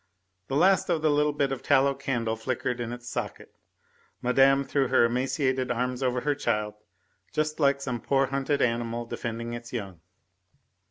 [0.47, 3.53] The last of the little bit of tallow candle flickered in its socket.
[4.19, 6.73] Madame threw her emaciated arms over her child,
[7.31, 10.01] just like some poor hunted animal defending its young.